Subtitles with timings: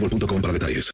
[0.00, 0.90] boostmobile.com para detalles.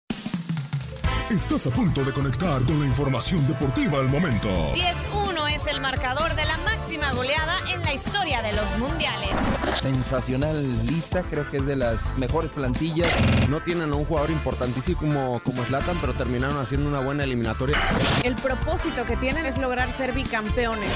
[1.31, 4.49] Estás a punto de conectar con la información deportiva al momento.
[4.75, 9.31] 10-1 es el marcador de la máxima goleada en la historia de los mundiales.
[9.81, 13.11] Sensacional lista, creo que es de las mejores plantillas.
[13.49, 17.77] No tienen a un jugador importantísimo como, como Zlatan, pero terminaron haciendo una buena eliminatoria.
[18.25, 20.91] El propósito que tienen es lograr ser bicampeones.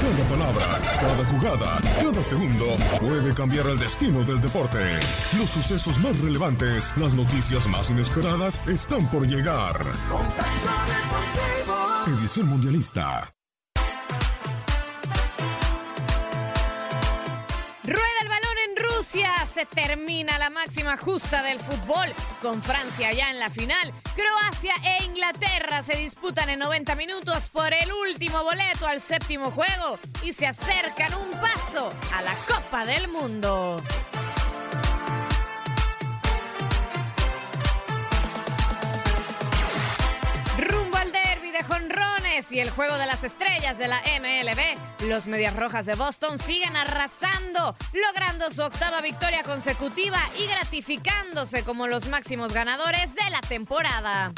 [0.00, 0.66] Cada palabra,
[1.00, 2.66] cada jugada, cada segundo
[3.00, 4.98] puede cambiar el destino del deporte.
[5.38, 9.86] Los sucesos más relevantes, las noticias más inesperadas están por llegar.
[12.06, 13.30] Edición Mundialista.
[17.90, 19.28] Rueda el balón en Rusia.
[19.52, 22.06] Se termina la máxima justa del fútbol.
[22.40, 23.92] Con Francia ya en la final.
[24.14, 29.98] Croacia e Inglaterra se disputan en 90 minutos por el último boleto al séptimo juego.
[30.22, 33.82] Y se acercan un paso a la Copa del Mundo.
[42.50, 46.74] y el juego de las estrellas de la MLB, los Medias Rojas de Boston siguen
[46.74, 54.32] arrasando, logrando su octava victoria consecutiva y gratificándose como los máximos ganadores de la temporada.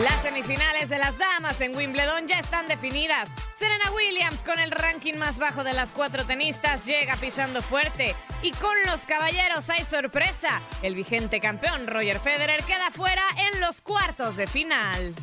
[0.00, 3.28] Las semifinales de las damas en Wimbledon ya están definidas.
[3.60, 8.16] Serena Williams, con el ranking más bajo de las cuatro tenistas, llega pisando fuerte.
[8.42, 10.62] Y con los caballeros hay sorpresa.
[10.80, 13.22] El vigente campeón Roger Federer queda fuera
[13.52, 15.14] en los cuartos de final.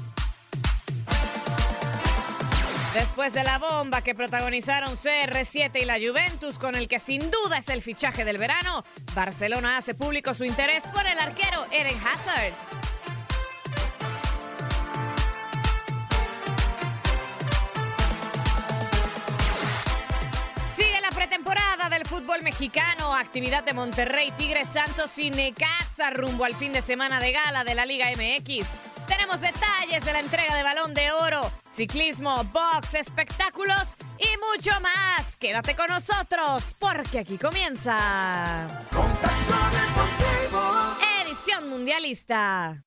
[2.93, 7.57] Después de la bomba que protagonizaron CR7 y la Juventus, con el que sin duda
[7.57, 12.86] es el fichaje del verano, Barcelona hace público su interés por el arquero Eren Hazard.
[21.27, 26.81] Pretemporada del fútbol mexicano, actividad de Monterrey, Tigres Santos y Necaxa rumbo al fin de
[26.81, 28.67] semana de gala de la Liga MX.
[29.07, 33.83] Tenemos detalles de la entrega de balón de oro, ciclismo, box, espectáculos
[34.17, 35.35] y mucho más.
[35.35, 38.67] Quédate con nosotros porque aquí comienza
[41.25, 42.86] Edición Mundialista.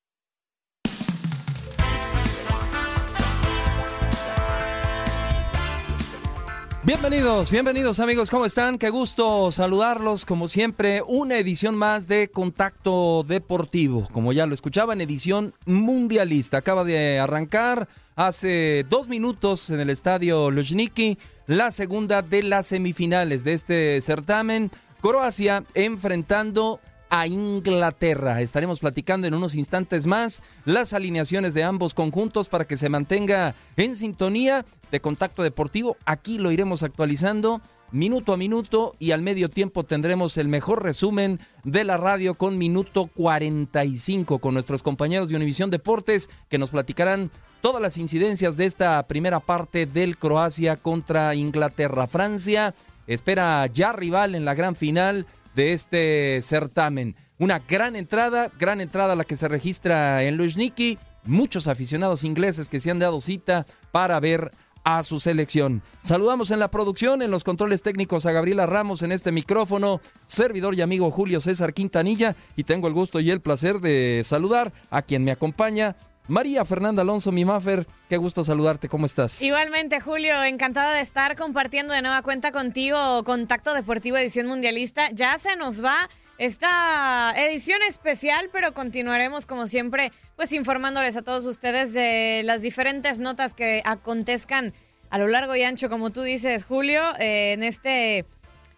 [6.82, 8.78] Bienvenidos, bienvenidos amigos, ¿cómo están?
[8.78, 15.02] Qué gusto saludarlos, como siempre, una edición más de Contacto Deportivo, como ya lo escuchaban,
[15.02, 16.56] edición mundialista.
[16.56, 17.86] Acaba de arrancar
[18.16, 24.70] hace dos minutos en el estadio Luzhniki la segunda de las semifinales de este certamen.
[25.02, 28.40] Croacia enfrentando a Inglaterra.
[28.40, 33.54] Estaremos platicando en unos instantes más las alineaciones de ambos conjuntos para que se mantenga
[33.76, 35.96] en sintonía de contacto deportivo.
[36.06, 37.60] Aquí lo iremos actualizando
[37.92, 42.56] minuto a minuto y al medio tiempo tendremos el mejor resumen de la radio con
[42.56, 47.30] minuto 45 con nuestros compañeros de Univisión Deportes que nos platicarán
[47.60, 52.06] todas las incidencias de esta primera parte del Croacia contra Inglaterra.
[52.06, 52.74] Francia
[53.06, 57.16] espera ya rival en la gran final de este certamen.
[57.38, 60.98] Una gran entrada, gran entrada la que se registra en Luzhniki.
[61.24, 64.50] Muchos aficionados ingleses que se han dado cita para ver
[64.84, 65.82] a su selección.
[66.00, 70.74] Saludamos en la producción, en los controles técnicos a Gabriela Ramos en este micrófono, servidor
[70.74, 75.02] y amigo Julio César Quintanilla y tengo el gusto y el placer de saludar a
[75.02, 75.96] quien me acompaña,
[76.28, 79.42] María Fernanda Alonso, mi Maffer, qué gusto saludarte, ¿cómo estás?
[79.42, 85.10] Igualmente, Julio, encantada de estar compartiendo de nueva cuenta contigo Contacto Deportivo Edición Mundialista.
[85.12, 86.08] Ya se nos va
[86.38, 93.18] esta edición especial, pero continuaremos como siempre, pues informándoles a todos ustedes de las diferentes
[93.18, 94.72] notas que acontezcan
[95.10, 98.24] a lo largo y ancho, como tú dices, Julio, en este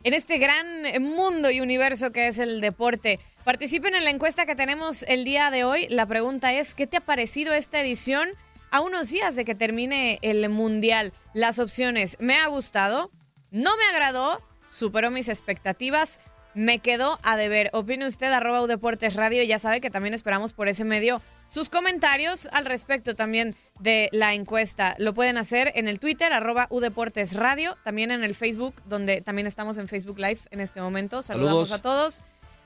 [0.04, 0.66] en este gran
[1.00, 3.20] mundo y universo que es el deporte.
[3.44, 5.88] Participen en la encuesta que tenemos el día de hoy.
[5.88, 8.28] La pregunta es, ¿qué te ha parecido esta edición
[8.70, 11.12] a unos días de que termine el Mundial?
[11.34, 13.10] Las opciones, me ha gustado,
[13.50, 16.20] no me agradó, superó mis expectativas,
[16.54, 17.70] me quedó a deber.
[17.72, 19.42] Opine usted, arroba Deportes Radio.
[19.42, 24.34] Ya sabe que también esperamos por ese medio sus comentarios al respecto también de la
[24.34, 24.94] encuesta.
[24.98, 29.48] Lo pueden hacer en el Twitter, arroba Udeportes Radio, también en el Facebook, donde también
[29.48, 31.22] estamos en Facebook Live en este momento.
[31.22, 32.22] Saludamos a todos.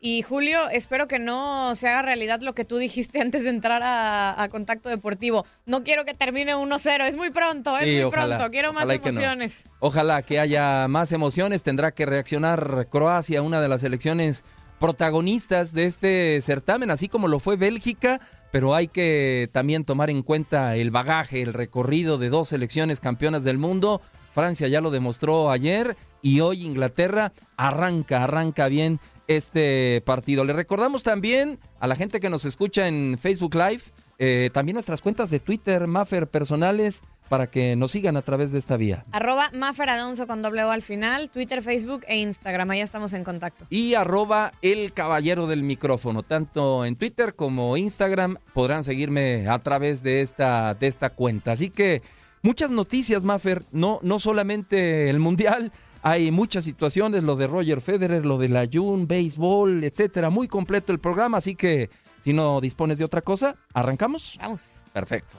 [0.00, 3.82] y Julio, espero que no se haga realidad lo que tú dijiste antes de entrar
[3.84, 5.44] a, Contacto Deportivo.
[5.66, 9.64] No quiero que termine 1-0, es muy pronto, es muy pronto, quiero más emociones.
[9.80, 14.44] Ojalá que haya más emociones, tendrá que reaccionar Croacia, una de las selecciones
[14.78, 18.20] protagonistas de este certamen, así como lo fue Bélgica,
[18.50, 23.44] pero hay que también tomar en cuenta el bagaje, el recorrido de dos selecciones campeonas
[23.44, 24.00] del mundo.
[24.30, 30.44] Francia ya lo demostró ayer y hoy Inglaterra arranca, arranca bien este partido.
[30.44, 33.82] Le recordamos también a la gente que nos escucha en Facebook Live,
[34.18, 38.58] eh, también nuestras cuentas de Twitter, Maffer personales, para que nos sigan a través de
[38.58, 39.02] esta vía.
[39.12, 39.50] Arroba
[39.88, 43.66] Alonso con doble O al final, Twitter, Facebook e Instagram, ahí estamos en contacto.
[43.70, 50.02] Y arroba El Caballero del Micrófono, tanto en Twitter como Instagram podrán seguirme a través
[50.02, 51.52] de esta, de esta cuenta.
[51.52, 52.02] Así que
[52.42, 55.72] muchas noticias, Maffer, no, no solamente el Mundial,
[56.02, 60.30] hay muchas situaciones, lo de Roger Federer, lo de la June, béisbol, etcétera.
[60.30, 64.38] Muy completo el programa, así que si no dispones de otra cosa, ¿arrancamos?
[64.40, 64.82] Vamos.
[64.92, 65.38] Perfecto.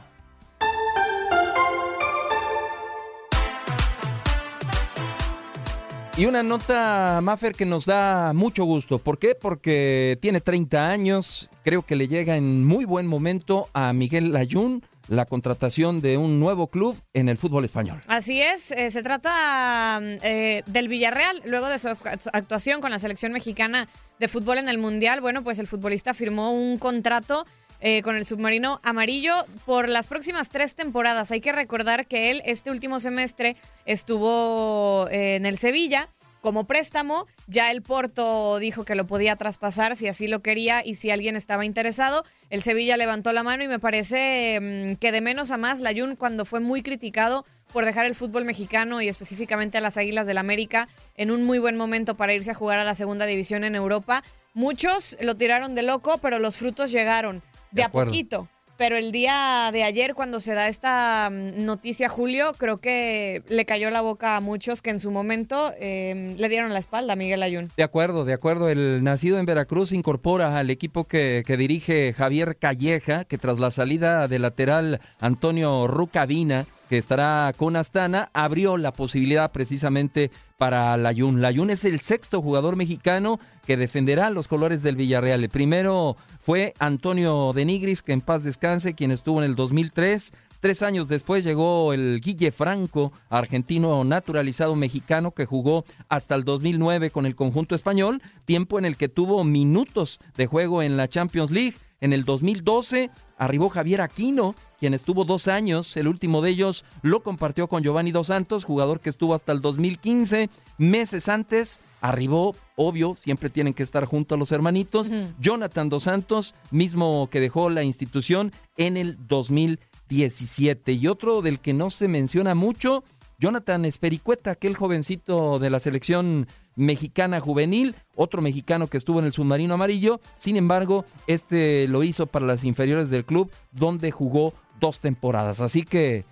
[6.20, 9.00] Y una nota, Maffer, que nos da mucho gusto.
[9.00, 9.36] ¿Por qué?
[9.36, 11.50] Porque tiene 30 años.
[11.64, 16.38] Creo que le llega en muy buen momento a Miguel Layún la contratación de un
[16.42, 18.02] nuevo club en el fútbol español.
[18.10, 23.32] Así es, eh, se trata eh, del Villarreal, luego de su actuación con la selección
[23.32, 23.88] mexicana
[24.20, 27.46] de fútbol en el Mundial, bueno, pues el futbolista firmó un contrato
[27.82, 29.34] eh, con el submarino amarillo
[29.66, 31.32] por las próximas tres temporadas.
[31.32, 33.56] Hay que recordar que él este último semestre
[33.86, 36.10] estuvo en el Sevilla
[36.42, 37.28] como préstamo.
[37.48, 41.36] Ya el Porto dijo que lo podía traspasar si así lo quería y si alguien
[41.36, 42.24] estaba interesado.
[42.50, 45.94] El Sevilla levantó la mano y me parece mm, que de menos a más, la
[45.94, 50.26] Jun cuando fue muy criticado por dejar el fútbol mexicano y específicamente a las Águilas
[50.26, 53.64] del América en un muy buen momento para irse a jugar a la segunda división
[53.64, 54.24] en Europa.
[54.56, 58.48] Muchos lo tiraron de loco, pero los frutos llegaron de, a poquito.
[58.80, 63.66] Pero el día de ayer, cuando se da esta mm, noticia, Julio, creo que le
[63.66, 67.16] cayó la boca a muchos que en su momento eh, le dieron la espalda a
[67.18, 67.74] Miguel Ayun.
[67.76, 68.70] De acuerdo, de acuerdo.
[68.70, 73.70] El nacido en Veracruz incorpora al equipo que, que dirige Javier Calleja, que tras la
[73.70, 81.40] salida de lateral Antonio Rucavina, que estará con Astana, abrió la posibilidad precisamente para Layun.
[81.40, 85.44] Layun es el sexto jugador mexicano que defenderá los colores del Villarreal.
[85.44, 90.34] El primero fue Antonio Denigris, que en paz descanse, quien estuvo en el 2003.
[90.60, 97.12] Tres años después llegó el Guille Franco, argentino naturalizado mexicano que jugó hasta el 2009
[97.12, 101.52] con el conjunto español, tiempo en el que tuvo minutos de juego en la Champions
[101.52, 101.76] League.
[102.02, 107.22] En el 2012 arribó Javier Aquino, quien estuvo dos años, el último de ellos lo
[107.22, 110.50] compartió con Giovanni Dos Santos, jugador que estuvo hasta el 2015.
[110.78, 116.56] Meses antes arribó, obvio, siempre tienen que estar junto a los hermanitos, Jonathan Dos Santos,
[116.72, 120.94] mismo que dejó la institución en el 2017.
[120.94, 123.04] Y otro del que no se menciona mucho,
[123.40, 129.34] Jonathan Espericueta, aquel jovencito de la selección mexicana juvenil, otro mexicano que estuvo en el
[129.34, 135.00] submarino amarillo, sin embargo, este lo hizo para las inferiores del club, donde jugó dos
[135.00, 135.60] temporadas.
[135.60, 136.26] Así que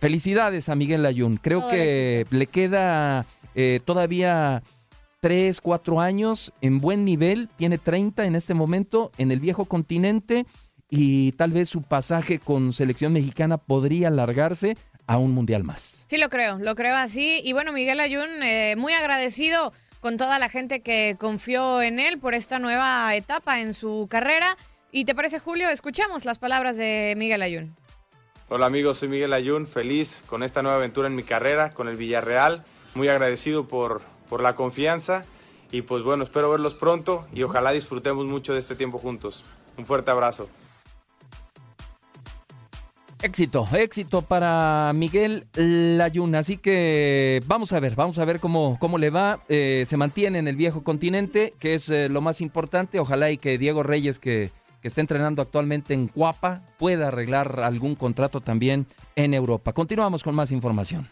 [0.00, 1.36] felicidades a Miguel Ayun.
[1.36, 4.62] Creo que le queda eh, todavía
[5.20, 10.46] tres, cuatro años en buen nivel, tiene 30 en este momento en el viejo continente
[10.88, 16.04] y tal vez su pasaje con selección mexicana podría alargarse a un mundial más.
[16.06, 17.40] Sí, lo creo, lo creo así.
[17.44, 22.18] Y bueno, Miguel Ayun, eh, muy agradecido con toda la gente que confió en él
[22.18, 24.56] por esta nueva etapa en su carrera.
[24.92, 25.68] ¿Y te parece, Julio?
[25.68, 27.76] Escuchamos las palabras de Miguel Ayun.
[28.48, 31.96] Hola amigos, soy Miguel Ayun, feliz con esta nueva aventura en mi carrera, con el
[31.96, 35.24] Villarreal, muy agradecido por, por la confianza
[35.70, 39.44] y pues bueno, espero verlos pronto y ojalá disfrutemos mucho de este tiempo juntos.
[39.78, 40.48] Un fuerte abrazo.
[43.22, 46.34] Éxito, éxito para Miguel Layun.
[46.34, 49.40] Así que vamos a ver, vamos a ver cómo, cómo le va.
[49.48, 52.98] Eh, se mantiene en el viejo continente, que es eh, lo más importante.
[52.98, 57.94] Ojalá y que Diego Reyes, que, que está entrenando actualmente en Cuapa, pueda arreglar algún
[57.94, 59.72] contrato también en Europa.
[59.72, 61.08] Continuamos con más información.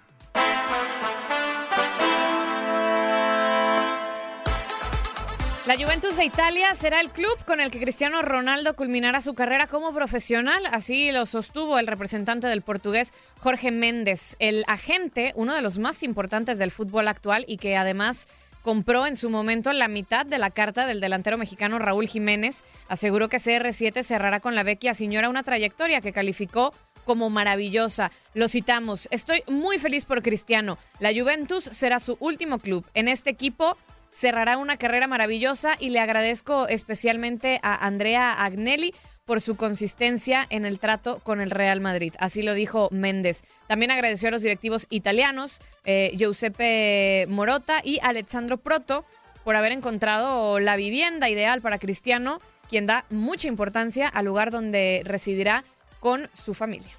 [5.69, 9.67] La Juventus de Italia será el club con el que Cristiano Ronaldo culminará su carrera
[9.67, 15.61] como profesional, así lo sostuvo el representante del portugués Jorge Méndez, el agente, uno de
[15.61, 18.29] los más importantes del fútbol actual y que además
[18.63, 23.29] compró en su momento la mitad de la carta del delantero mexicano Raúl Jiménez, aseguró
[23.29, 26.75] que CR7 cerrará con la vecchia señora una trayectoria que calificó
[27.05, 28.11] como maravillosa.
[28.35, 30.77] Lo citamos, estoy muy feliz por Cristiano.
[30.99, 32.85] La Juventus será su último club.
[32.93, 33.79] En este equipo
[34.13, 38.95] cerrará una carrera maravillosa y le agradezco especialmente a Andrea Agnelli
[39.29, 42.15] por su consistencia en el trato con el Real Madrid.
[42.19, 43.43] Así lo dijo Méndez.
[43.67, 49.05] También agradeció a los directivos italianos, eh, Giuseppe Morota y Alessandro Proto,
[49.45, 55.03] por haber encontrado la vivienda ideal para Cristiano, quien da mucha importancia al lugar donde
[55.05, 55.63] residirá
[56.01, 56.93] con su familia.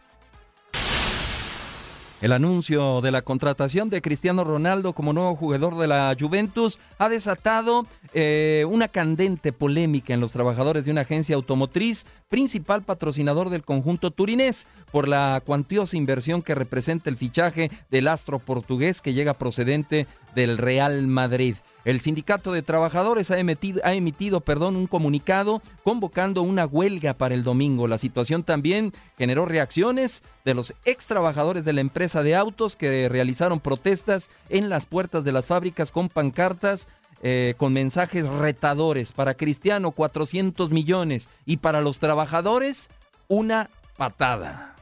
[2.21, 7.07] El anuncio de la contratación de Cristiano Ronaldo como nuevo jugador de la Juventus ha
[7.07, 13.63] desatado eh, una candente polémica en los trabajadores de una agencia automotriz, principal patrocinador del
[13.63, 19.33] conjunto turinés, por la cuantiosa inversión que representa el fichaje del astro portugués que llega
[19.33, 21.55] procedente del Real Madrid.
[21.85, 27.35] El sindicato de trabajadores ha emitido, ha emitido perdón, un comunicado convocando una huelga para
[27.35, 27.87] el domingo.
[27.87, 33.07] La situación también generó reacciones de los ex trabajadores de la empresa de autos que
[33.09, 36.87] realizaron protestas en las puertas de las fábricas con pancartas
[37.21, 39.11] eh, con mensajes retadores.
[39.11, 41.29] Para Cristiano, 400 millones.
[41.45, 42.89] Y para los trabajadores,
[43.27, 44.75] una patada.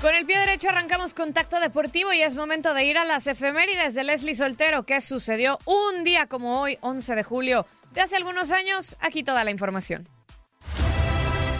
[0.00, 3.94] Con el pie derecho arrancamos contacto deportivo y es momento de ir a las efemérides
[3.94, 8.52] de Leslie Soltero, que sucedió un día como hoy, 11 de julio de hace algunos
[8.52, 8.96] años.
[9.00, 10.08] Aquí toda la información.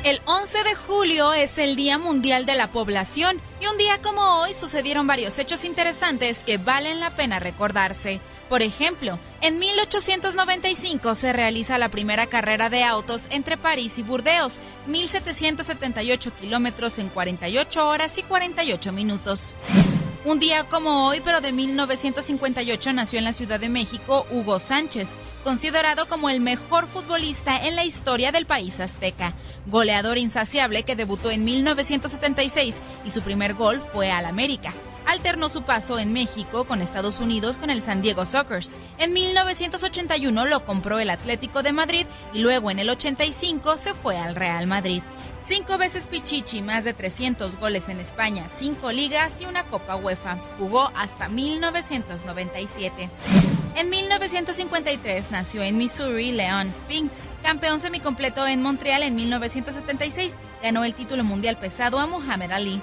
[0.04, 4.22] El 11 de julio es el Día Mundial de la Población y un día como
[4.40, 8.20] hoy sucedieron varios hechos interesantes que valen la pena recordarse.
[8.48, 14.60] Por ejemplo, en 1895 se realiza la primera carrera de autos entre París y Burdeos,
[14.86, 19.56] 1778 kilómetros en 48 horas y 48 minutos.
[20.24, 25.16] Un día como hoy, pero de 1958, nació en la Ciudad de México Hugo Sánchez,
[25.44, 29.34] considerado como el mejor futbolista en la historia del país azteca.
[29.66, 34.74] Goleador insaciable que debutó en 1976 y su primer gol fue al América.
[35.08, 38.74] Alternó su paso en México con Estados Unidos con el San Diego Sockers.
[38.98, 44.18] En 1981 lo compró el Atlético de Madrid y luego en el 85 se fue
[44.18, 45.02] al Real Madrid.
[45.42, 50.36] Cinco veces Pichichi, más de 300 goles en España, cinco ligas y una Copa UEFA.
[50.58, 53.08] Jugó hasta 1997.
[53.76, 60.34] En 1953 nació en Missouri Leon Spinks, campeón semicompleto en Montreal en 1976.
[60.62, 62.82] Ganó el título mundial pesado a Muhammad Ali.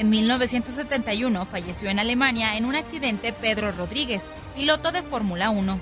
[0.00, 5.78] En 1971 falleció en Alemania en un accidente Pedro Rodríguez, piloto de Fórmula 1.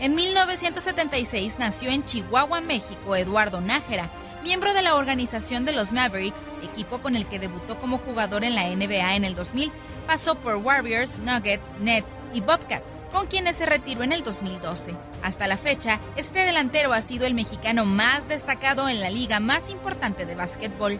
[0.00, 4.08] En 1976 nació en Chihuahua, México, Eduardo Nájera,
[4.42, 8.54] miembro de la organización de los Mavericks, equipo con el que debutó como jugador en
[8.54, 9.70] la NBA en el 2000,
[10.06, 14.96] pasó por Warriors, Nuggets, Nets y Bobcats, con quienes se retiró en el 2012.
[15.22, 19.68] Hasta la fecha, este delantero ha sido el mexicano más destacado en la liga más
[19.68, 20.98] importante de básquetbol.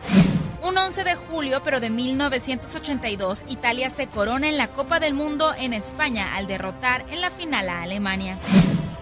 [0.62, 5.52] Un 11 de julio, pero de 1982, Italia se corona en la Copa del Mundo
[5.59, 8.38] en España al derrotar en la final a Alemania.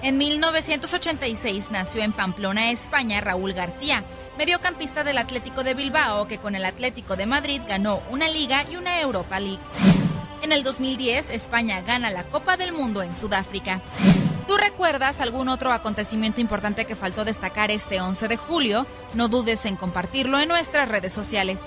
[0.01, 4.05] En 1986 nació en Pamplona, España, Raúl García,
[4.39, 8.77] mediocampista del Atlético de Bilbao, que con el Atlético de Madrid ganó una Liga y
[8.77, 9.61] una Europa League.
[10.41, 13.83] En el 2010, España gana la Copa del Mundo en Sudáfrica.
[14.51, 18.85] ¿Tú recuerdas algún otro acontecimiento importante que faltó destacar este 11 de julio?
[19.15, 21.61] No dudes en compartirlo en nuestras redes sociales.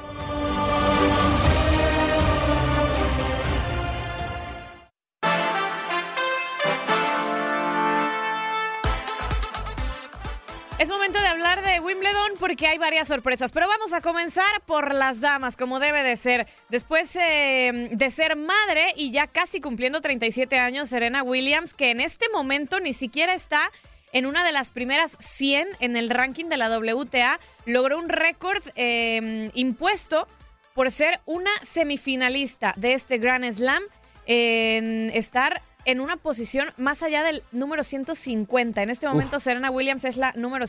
[12.44, 16.46] Porque hay varias sorpresas, pero vamos a comenzar por las damas, como debe de ser.
[16.68, 22.02] Después eh, de ser madre y ya casi cumpliendo 37 años, Serena Williams, que en
[22.02, 23.72] este momento ni siquiera está
[24.12, 28.62] en una de las primeras 100 en el ranking de la WTA, logró un récord
[28.76, 30.28] eh, impuesto
[30.74, 33.84] por ser una semifinalista de este Grand Slam,
[34.26, 38.82] en estar en una posición más allá del número 150.
[38.82, 40.68] En este momento Serena Williams es la número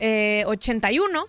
[0.00, 1.26] 181.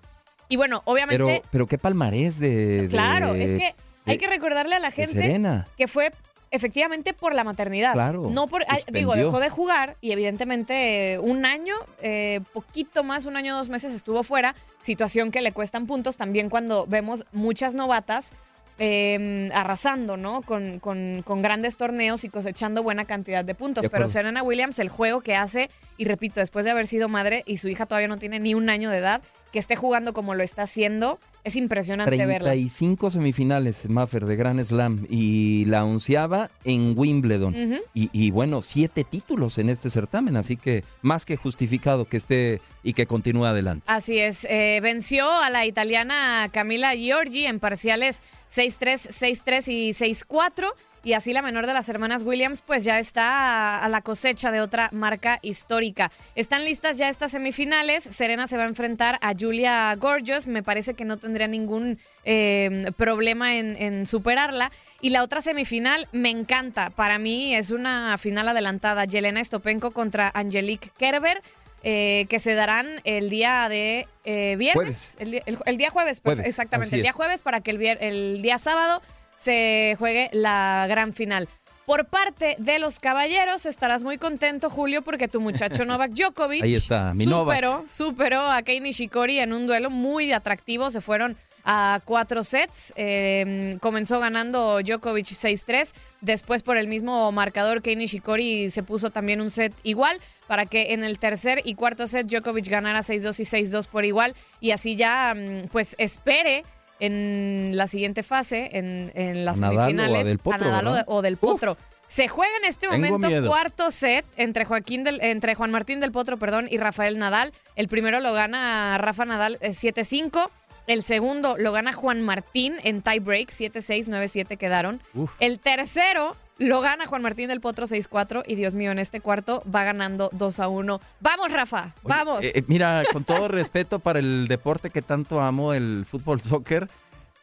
[0.50, 1.24] Y bueno, obviamente...
[1.24, 2.88] Pero, pero qué palmarés de...
[2.90, 3.76] Claro, de- es que
[4.06, 5.42] hay de- que recordarle a la gente
[5.78, 6.12] que fue
[6.52, 7.94] efectivamente por la maternidad.
[7.94, 13.24] Claro, No por, digo, dejó de jugar y evidentemente eh, un año, eh, poquito más,
[13.24, 17.74] un año, dos meses estuvo fuera, situación que le cuestan puntos también cuando vemos muchas
[17.74, 18.34] novatas
[18.80, 20.42] eh, arrasando, ¿no?
[20.42, 23.84] Con, con- con grandes torneos y cosechando buena cantidad de puntos.
[23.84, 24.08] De Pero.
[24.08, 27.68] Serena Williams, el juego que hace, y repito, después de haber sido madre y su
[27.68, 30.64] hija todavía no tiene ni un año de edad, que esté jugando como lo está
[30.64, 32.52] haciendo, es impresionante verla.
[32.52, 35.06] 35 semifinales, Maffer, de Grand Slam.
[35.10, 37.82] Y la onceava en Wimbledon.
[37.94, 40.36] Y, y bueno, siete títulos en este certamen.
[40.38, 43.86] Así que más que justificado que esté y que continúe adelante.
[43.88, 50.74] Así es, eh, venció a la italiana Camila Giorgi en parciales 6-3, 6-3 y 6-4.
[51.04, 54.62] Y así la menor de las hermanas Williams pues ya está a, la cosecha de
[54.62, 56.12] otra marca histórica.
[56.36, 58.04] Están listas ya estas semifinales.
[58.04, 60.46] Serena se va a enfrentar a Julia Gorgeous.
[60.46, 64.70] Me parece que no tendría ningún eh, problema en, en superarla.
[65.00, 66.90] Y la otra semifinal me encanta.
[66.90, 69.06] Para mí es una final adelantada.
[69.06, 71.42] Yelena Stopenko contra Angelique Kerber
[71.84, 75.16] eh, que se darán el día de eh, viernes.
[75.20, 76.96] El, día- el- el día jueves, Jueves, exactamente.
[76.98, 77.16] El día es.
[77.16, 79.02] jueves para que el, el día sábado
[79.38, 81.48] se juegue la gran final.
[81.86, 86.76] Por parte de los caballeros, estarás muy contento, Julio, porque tu muchacho Novak Djokovic Ahí
[86.76, 87.56] está, mi Novak.
[87.56, 90.90] superó, superó a Kei Nishikori en un duelo muy atractivo.
[90.92, 92.94] Se fueron a cuatro sets.
[92.96, 95.92] Eh, comenzó ganando Djokovic 6-3.
[96.22, 100.94] Después, por el mismo marcador, Kei Nishikori se puso también un set igual para que
[100.94, 104.36] en el tercer y cuarto set Djokovic ganara 6-2 y 6-2 por igual.
[104.60, 106.64] Y así ya, mm, pues, espere
[107.02, 110.88] en la siguiente fase, en, en las ¿A Nadal o a semifinales, Del Potro, Nadal
[110.88, 111.06] o, de- verdad?
[111.08, 111.78] o del Potro.
[112.08, 116.38] Se juega en este momento cuarto set entre Joaquín del, entre Juan Martín del Potro,
[116.38, 117.54] perdón, y Rafael Nadal.
[117.76, 120.50] El primero lo gana Rafa Nadal eh, 7-5.
[120.88, 125.00] El segundo lo gana Juan Martín en tie break, 7-6, 9-7 quedaron.
[125.14, 125.32] Uf.
[125.40, 129.64] El tercero lo gana Juan Martín del Potro 6-4 y Dios mío, en este cuarto
[129.74, 131.00] va ganando 2-1.
[131.20, 132.44] Vamos, Rafa, Oye, vamos.
[132.44, 136.88] eh, eh, mira, con todo respeto para el deporte que tanto amo, el fútbol soccer,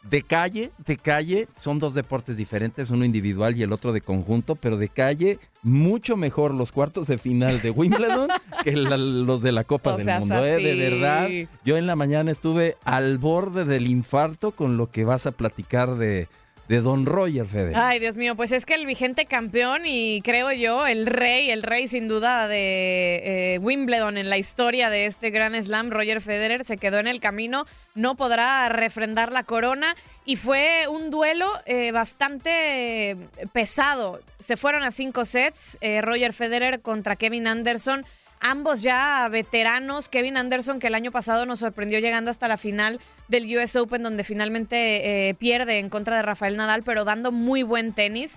[0.02, 4.54] de calle, de calle, son dos deportes diferentes, uno individual y el otro de conjunto,
[4.54, 8.28] pero de calle, mucho mejor los cuartos de final de Wimbledon
[8.64, 10.46] que la- los de la Copa No del Mundo.
[10.46, 10.62] ¿eh?
[10.62, 11.28] De verdad,
[11.64, 15.96] yo en la mañana estuve al borde del infarto con lo que vas a platicar
[15.96, 16.28] de,
[16.68, 17.76] de Don Roger Federer.
[17.76, 21.62] Ay, Dios mío, pues es que el vigente campeón y creo yo el rey, el
[21.62, 26.64] rey sin duda de eh, Wimbledon en la historia de este Gran Slam, Roger Federer,
[26.64, 31.90] se quedó en el camino, no podrá refrendar la corona y fue un duelo eh,
[31.90, 33.16] bastante
[33.52, 34.20] pesado.
[34.38, 38.04] Se fueron a cinco sets, eh, Roger Federer contra Kevin Anderson
[38.40, 40.08] ambos ya veteranos.
[40.08, 44.02] Kevin Anderson, que el año pasado nos sorprendió llegando hasta la final del US Open,
[44.02, 48.36] donde finalmente eh, pierde en contra de Rafael Nadal, pero dando muy buen tenis.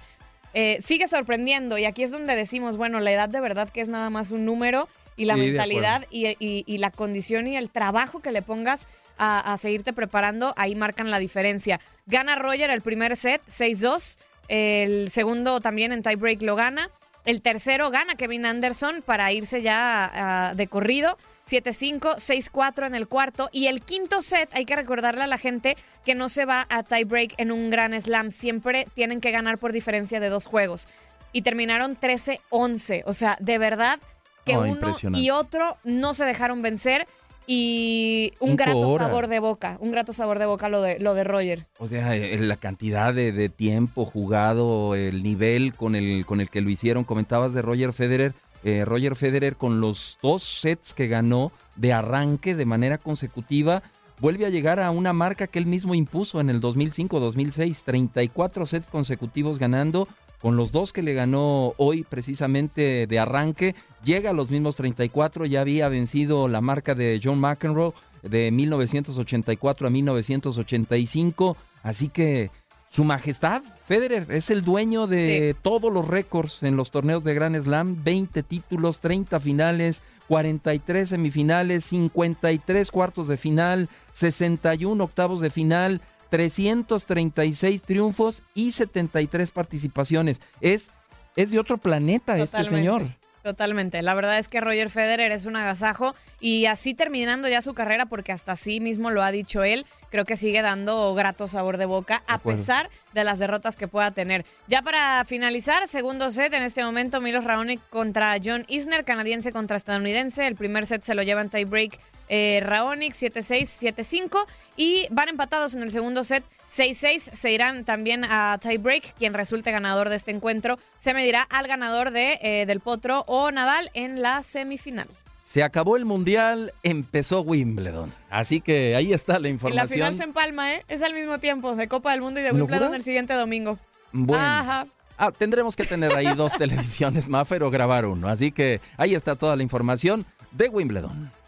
[0.53, 3.87] Eh, sigue sorprendiendo y aquí es donde decimos, bueno, la edad de verdad que es
[3.87, 7.69] nada más un número y la Sí, mentalidad y, y- y la condición y el
[7.69, 8.87] trabajo que le pongas
[9.17, 11.79] a, a seguirte preparando, ahí marcan la diferencia.
[12.05, 14.17] Gana Roger el primer set, 6-2.
[14.49, 16.89] El segundo también en tiebreak lo gana.
[17.25, 21.17] El tercero gana Kevin Anderson para irse ya de corrido.
[21.47, 23.49] 7-5, 6-4 en el cuarto.
[23.51, 26.84] Y el quinto set, hay que recordarle a la gente que no se va a
[26.84, 28.31] tiebreak en un gran slam.
[28.31, 30.88] Siempre tienen que ganar por diferencia de dos juegos.
[31.34, 33.03] Y terminaron 13-11.
[33.05, 33.99] O sea, de verdad
[34.45, 37.07] que Oh, uno y otro no se dejaron vencer.
[37.53, 39.07] Y un grato horas.
[39.07, 39.77] sabor de boca.
[39.81, 41.67] Un grato sabor de boca lo de, lo de Roger.
[41.79, 46.61] O sea, la cantidad de, de tiempo jugado, el nivel con el, con el que
[46.61, 47.03] lo hicieron.
[47.03, 48.33] Comentabas de Roger Federer.
[48.63, 53.83] Eh, Roger Federer con los dos sets que ganó de arranque de manera consecutiva,
[54.19, 57.83] vuelve a llegar a una marca que él mismo impuso en el 2005-2006.
[57.83, 60.07] 34 sets consecutivos ganando.
[60.41, 65.45] Con los dos que le ganó hoy precisamente de arranque, llega a los mismos 34.
[65.45, 71.58] Ya había vencido la marca de John McEnroe de 1984 a 1985.
[71.84, 72.49] Así que
[72.89, 77.62] su majestad, Federer, es el dueño de todos los récords en los torneos de Grand
[77.62, 78.04] Slam.
[78.04, 87.83] 20 títulos, 30 finales, 43 semifinales, 53 cuartos de final, 61 octavos de final, 336
[87.83, 90.41] triunfos y 73 participaciones.
[90.61, 90.89] Es,
[91.35, 93.09] es de otro planeta este señor.
[93.43, 94.01] Totalmente.
[94.03, 98.05] La verdad es que Roger Federer es un agasajo y así terminando ya su carrera,
[98.05, 101.85] porque hasta sí mismo lo ha dicho él, creo que sigue dando grato sabor de
[101.85, 104.45] boca a pesar de las derrotas que pueda tener.
[104.67, 109.75] Ya para finalizar, segundo set en este momento, Milos Raonic contra John Isner, canadiense contra
[109.75, 110.45] estadounidense.
[110.45, 111.99] El primer set se lo lleva en tiebreak
[112.33, 114.45] eh, Raonic 7-6, 7-5
[114.77, 117.19] y van empatados en el segundo set 6-6.
[117.33, 119.13] Se irán también a tiebreak.
[119.15, 123.51] Quien resulte ganador de este encuentro se medirá al ganador de, eh, del Potro o
[123.51, 125.07] Nadal en la semifinal.
[125.41, 128.13] Se acabó el mundial, empezó Wimbledon.
[128.29, 129.89] Así que ahí está la Y la información.
[129.89, 130.85] final se empalma, ¿eh?
[130.87, 133.33] Es al mismo tiempo de Copa del Mundo y de ¿Me lo Wimbledon el siguiente
[133.33, 133.77] domingo.
[134.13, 134.41] Bueno.
[134.41, 134.87] Ajá.
[135.17, 138.29] Ah, tendremos que tener ahí dos televisiones, Maffer, o grabar uno.
[138.29, 141.40] Así que ahí está toda la información de Wimbledon.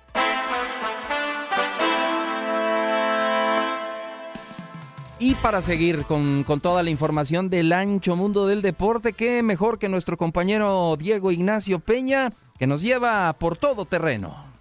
[5.23, 9.79] Y para seguir con, con toda la información del ancho mundo del deporte, qué mejor
[9.79, 14.52] que nuestro compañero Diego Ignacio Peña, que nos lleva por todo terreno.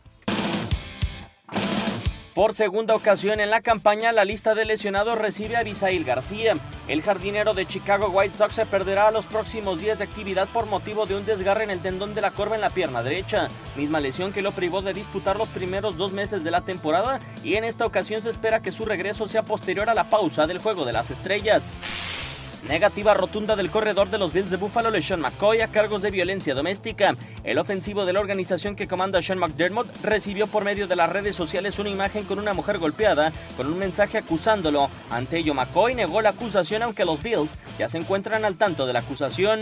[2.34, 6.56] Por segunda ocasión en la campaña, la lista de lesionados recibe a Abisail García.
[6.88, 11.04] El jardinero de Chicago White Sox se perderá los próximos días de actividad por motivo
[11.04, 14.32] de un desgarre en el tendón de la corva en la pierna derecha, misma lesión
[14.32, 17.84] que lo privó de disputar los primeros dos meses de la temporada y en esta
[17.84, 21.10] ocasión se espera que su regreso sea posterior a la pausa del Juego de las
[21.10, 22.21] Estrellas.
[22.68, 26.54] Negativa rotunda del corredor de los Bills de Buffalo, LeSean McCoy, a cargos de violencia
[26.54, 27.16] doméstica.
[27.42, 31.34] El ofensivo de la organización que comanda Sean McDermott recibió por medio de las redes
[31.34, 34.88] sociales una imagen con una mujer golpeada con un mensaje acusándolo.
[35.10, 38.92] Ante ello, McCoy negó la acusación, aunque los Bills ya se encuentran al tanto de
[38.92, 39.60] la acusación.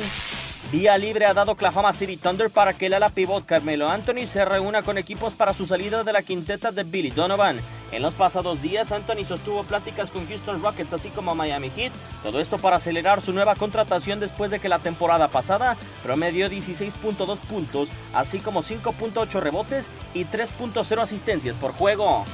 [0.72, 4.44] Vía libre ha dado Oklahoma City Thunder para que el ala pivot Carmelo Anthony se
[4.44, 7.60] reúna con equipos para su salida de la quinteta de Billy Donovan.
[7.90, 11.92] En los pasados días, Anthony sostuvo pláticas con Houston Rockets así como Miami Heat.
[12.22, 17.38] Todo esto para acelerar su nueva contratación después de que la temporada pasada promedió 16.2
[17.38, 22.24] puntos, así como 5.8 rebotes y 3.0 asistencias por juego.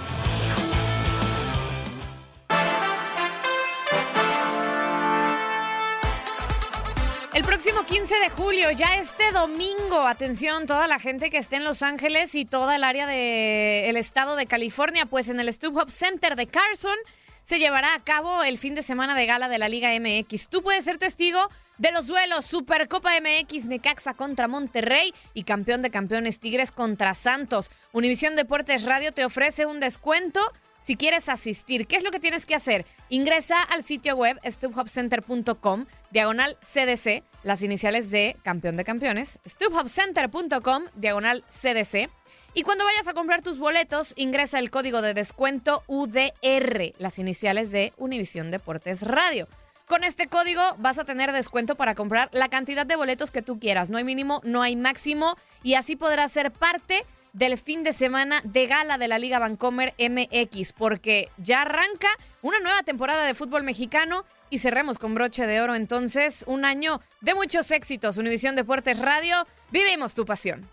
[7.86, 12.34] 15 de julio, ya este domingo, atención, toda la gente que esté en Los Ángeles
[12.34, 16.96] y toda el área del estado de California, pues en el StubHub Center de Carson
[17.44, 20.48] se llevará a cabo el fin de semana de gala de la Liga MX.
[20.48, 21.38] Tú puedes ser testigo
[21.78, 27.70] de los duelos Supercopa MX Necaxa contra Monterrey y campeón de campeones Tigres contra Santos.
[27.92, 30.40] Univisión Deportes Radio te ofrece un descuento
[30.80, 31.86] si quieres asistir.
[31.86, 32.84] ¿Qué es lo que tienes que hacer?
[33.10, 41.44] Ingresa al sitio web stubhubcenter.com, diagonal CDC, las iniciales de campeón de campeones, stubhubcenter.com, diagonal
[41.48, 42.10] CDC.
[42.54, 47.70] Y cuando vayas a comprar tus boletos, ingresa el código de descuento UDR, las iniciales
[47.70, 49.46] de Univisión Deportes Radio.
[49.86, 53.60] Con este código vas a tener descuento para comprar la cantidad de boletos que tú
[53.60, 53.90] quieras.
[53.90, 58.40] No hay mínimo, no hay máximo y así podrás ser parte del fin de semana
[58.42, 62.08] de gala de la Liga Vancomer MX, porque ya arranca
[62.42, 67.00] una nueva temporada de fútbol mexicano y cerremos con broche de oro entonces un año
[67.20, 68.16] de muchos éxitos.
[68.16, 70.68] Univisión Deportes Radio, vivimos tu pasión.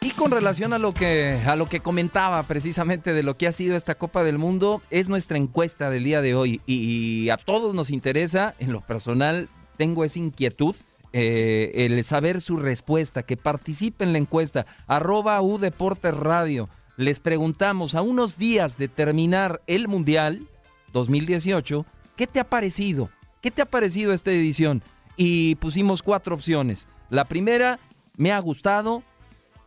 [0.00, 3.52] Y con relación a lo que a lo que comentaba precisamente de lo que ha
[3.52, 7.72] sido esta Copa del Mundo, es nuestra encuesta del día de hoy y, a todos
[7.72, 10.74] nos interesa, en lo personal tengo esa inquietud,
[11.12, 16.68] eh, el saber su respuesta, que participe en la encuesta, arroba U Deportes Radio.
[16.96, 20.46] Les preguntamos a unos días de terminar el Mundial
[20.92, 23.10] 2018, ¿qué te ha parecido?
[23.40, 24.82] ¿Qué te ha parecido esta edición?
[25.16, 26.88] Y pusimos cuatro opciones.
[27.08, 27.78] La primera,
[28.16, 29.02] me ha gustado,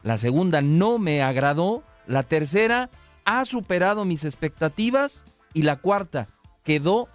[0.05, 1.83] la segunda no me agradó.
[2.05, 2.91] La tercera
[3.25, 5.25] ha superado mis expectativas.
[5.51, 6.29] Y la cuarta
[6.63, 7.07] quedó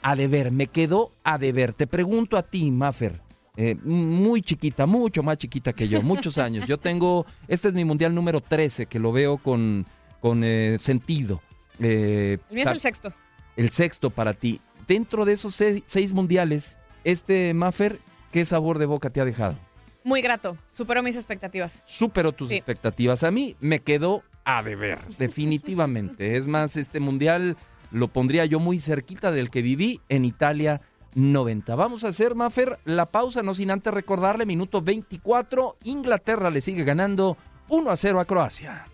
[0.00, 1.72] a deber, me quedó a deber.
[1.72, 3.20] Te pregunto a ti, Maffer,
[3.56, 6.66] eh, muy chiquita, mucho más chiquita que yo, muchos años.
[6.66, 9.86] Yo tengo, este es mi mundial número 13, que lo veo con,
[10.20, 11.42] con eh, sentido.
[11.80, 13.12] Eh, el mío es el sexto.
[13.56, 14.60] El sexto para ti.
[14.86, 17.98] Dentro de esos seis, seis mundiales, este Maffer,
[18.30, 19.58] ¿qué sabor de boca te ha dejado?
[20.04, 21.82] Muy grato, superó mis expectativas.
[21.86, 23.24] Superó tus expectativas.
[23.24, 26.36] A mí me quedó a deber, definitivamente.
[26.36, 27.56] es más, este mundial
[27.90, 30.80] lo pondría yo muy cerquita del que viví en Italia
[31.16, 31.74] 90.
[31.74, 36.84] Vamos a hacer, Mafer, la pausa, no sin antes recordarle, minuto 24, Inglaterra le sigue
[36.84, 37.36] ganando
[37.68, 38.86] 1 a 0 a Croacia.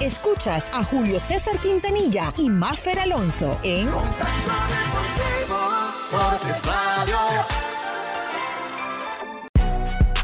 [0.00, 3.88] Escuchas a Julio César Quintanilla y Mafer Alonso en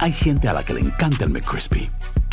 [0.01, 1.89] Hay gente a la que le encanta el McCrispy